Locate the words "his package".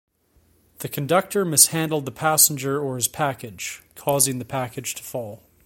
2.95-3.83